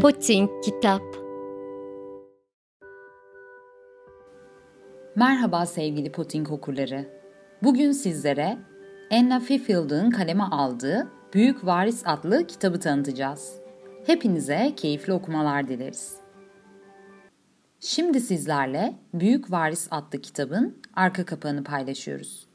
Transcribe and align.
Putin 0.00 0.50
Kitap 0.64 1.02
Merhaba 5.16 5.66
sevgili 5.66 6.12
Putin 6.12 6.44
okurları. 6.44 7.08
Bugün 7.62 7.92
sizlere 7.92 8.58
Anna 9.12 9.40
Fiffield'ın 9.40 10.10
kaleme 10.10 10.44
aldığı 10.44 11.10
Büyük 11.34 11.66
Varis 11.66 12.02
adlı 12.06 12.46
kitabı 12.46 12.80
tanıtacağız. 12.80 13.60
Hepinize 14.06 14.72
keyifli 14.76 15.12
okumalar 15.12 15.68
dileriz. 15.68 16.23
Şimdi 17.86 18.20
sizlerle 18.20 18.94
Büyük 19.14 19.50
Varis 19.50 19.88
adlı 19.90 20.20
kitabın 20.20 20.76
arka 20.96 21.24
kapağını 21.24 21.64
paylaşıyoruz. 21.64 22.46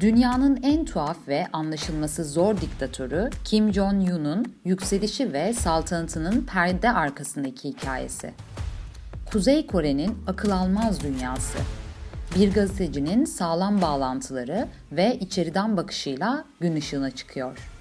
Dünyanın 0.00 0.60
en 0.62 0.84
tuhaf 0.84 1.28
ve 1.28 1.46
anlaşılması 1.52 2.24
zor 2.24 2.60
diktatörü 2.60 3.30
Kim 3.44 3.72
Jong-un'un 3.72 4.54
yükselişi 4.64 5.32
ve 5.32 5.52
saltanatının 5.52 6.46
perde 6.52 6.92
arkasındaki 6.92 7.68
hikayesi. 7.68 8.34
Kuzey 9.32 9.66
Kore'nin 9.66 10.18
akıl 10.26 10.50
almaz 10.50 11.02
dünyası. 11.02 11.58
Bir 12.38 12.54
gazetecinin 12.54 13.24
sağlam 13.24 13.82
bağlantıları 13.82 14.68
ve 14.92 15.18
içeriden 15.18 15.76
bakışıyla 15.76 16.44
gün 16.60 16.76
ışığına 16.76 17.10
çıkıyor. 17.10 17.75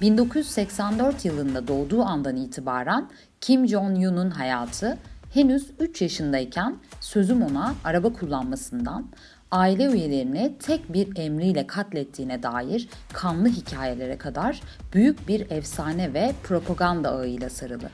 1984 0.00 1.24
yılında 1.24 1.68
doğduğu 1.68 2.02
andan 2.02 2.36
itibaren 2.36 3.08
Kim 3.40 3.68
Jong-un'un 3.68 4.30
hayatı 4.30 4.98
henüz 5.34 5.70
3 5.78 6.02
yaşındayken 6.02 6.76
sözüm 7.00 7.42
ona 7.42 7.74
araba 7.84 8.12
kullanmasından, 8.12 9.06
aile 9.50 9.84
üyelerini 9.84 10.56
tek 10.58 10.92
bir 10.92 11.16
emriyle 11.16 11.66
katlettiğine 11.66 12.42
dair 12.42 12.88
kanlı 13.12 13.48
hikayelere 13.48 14.18
kadar 14.18 14.60
büyük 14.92 15.28
bir 15.28 15.50
efsane 15.50 16.14
ve 16.14 16.32
propaganda 16.42 17.10
ağıyla 17.10 17.50
sarılı. 17.50 17.90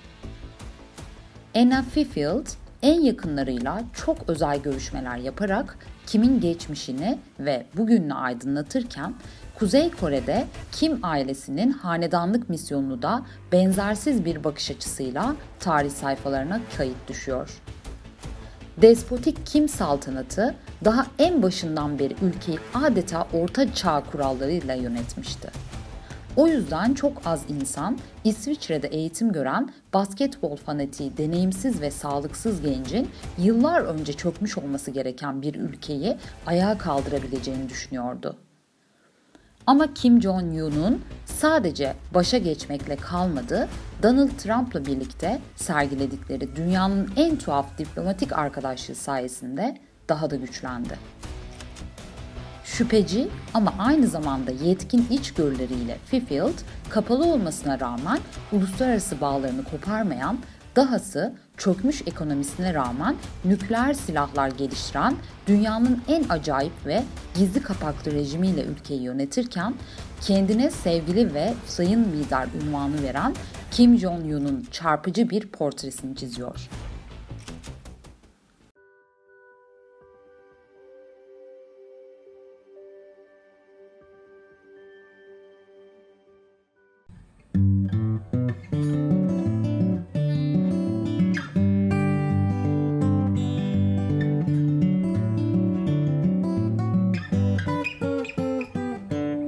Anna 1.54 1.82
Fifield 1.82 2.46
en 2.82 3.00
yakınlarıyla 3.00 3.82
çok 3.92 4.16
özel 4.28 4.58
görüşmeler 4.58 5.16
yaparak 5.16 5.78
Kim'in 6.06 6.40
geçmişini 6.40 7.18
ve 7.38 7.66
bugününü 7.76 8.14
aydınlatırken 8.14 9.14
Kuzey 9.58 9.90
Kore'de 9.90 10.46
Kim 10.72 10.98
ailesinin 11.02 11.70
hanedanlık 11.70 12.50
misyonunu 12.50 13.02
da 13.02 13.22
benzersiz 13.52 14.24
bir 14.24 14.44
bakış 14.44 14.70
açısıyla 14.70 15.36
tarih 15.60 15.90
sayfalarına 15.90 16.60
kayıt 16.76 17.08
düşüyor. 17.08 17.62
Despotik 18.76 19.46
Kim 19.46 19.68
saltanatı 19.68 20.54
daha 20.84 21.06
en 21.18 21.42
başından 21.42 21.98
beri 21.98 22.16
ülkeyi 22.22 22.58
adeta 22.74 23.26
orta 23.32 23.74
çağ 23.74 24.02
kurallarıyla 24.12 24.74
yönetmişti. 24.74 25.50
O 26.36 26.46
yüzden 26.46 26.94
çok 26.94 27.22
az 27.24 27.44
insan 27.48 27.98
İsviçre'de 28.24 28.88
eğitim 28.88 29.32
gören 29.32 29.72
basketbol 29.94 30.56
fanatiği 30.56 31.16
deneyimsiz 31.16 31.80
ve 31.80 31.90
sağlıksız 31.90 32.62
gencin 32.62 33.10
yıllar 33.38 33.80
önce 33.80 34.12
çökmüş 34.12 34.58
olması 34.58 34.90
gereken 34.90 35.42
bir 35.42 35.54
ülkeyi 35.54 36.16
ayağa 36.46 36.78
kaldırabileceğini 36.78 37.68
düşünüyordu. 37.68 38.36
Ama 39.66 39.94
Kim 39.94 40.22
Jong-un'un 40.22 41.00
sadece 41.26 41.94
başa 42.14 42.38
geçmekle 42.38 42.96
kalmadı, 42.96 43.68
Donald 44.02 44.30
Trump'la 44.38 44.86
birlikte 44.86 45.40
sergiledikleri 45.56 46.56
dünyanın 46.56 47.10
en 47.16 47.36
tuhaf 47.36 47.78
diplomatik 47.78 48.32
arkadaşlığı 48.32 48.94
sayesinde 48.94 49.78
daha 50.08 50.30
da 50.30 50.36
güçlendi. 50.36 50.98
Şüpheci 52.78 53.28
ama 53.54 53.74
aynı 53.78 54.06
zamanda 54.06 54.50
yetkin 54.50 55.06
içgörüleriyle 55.10 55.98
Fifield, 56.06 56.54
kapalı 56.90 57.24
olmasına 57.24 57.80
rağmen 57.80 58.18
uluslararası 58.52 59.20
bağlarını 59.20 59.64
koparmayan, 59.64 60.38
dahası 60.76 61.32
çökmüş 61.56 62.02
ekonomisine 62.06 62.74
rağmen 62.74 63.16
nükleer 63.44 63.94
silahlar 63.94 64.48
geliştiren 64.48 65.14
dünyanın 65.46 66.02
en 66.08 66.24
acayip 66.28 66.86
ve 66.86 67.02
gizli 67.34 67.62
kapaklı 67.62 68.12
rejimiyle 68.12 68.64
ülkeyi 68.64 69.02
yönetirken 69.02 69.74
kendine 70.20 70.70
sevgili 70.70 71.34
ve 71.34 71.54
sayın 71.66 72.04
lider 72.04 72.48
unvanı 72.62 73.02
veren 73.02 73.34
Kim 73.70 73.98
Jong-un'un 73.98 74.66
çarpıcı 74.70 75.30
bir 75.30 75.46
portresini 75.46 76.16
çiziyor. 76.16 76.68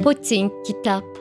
Putin 0.05 0.53
Kitap 0.69 1.14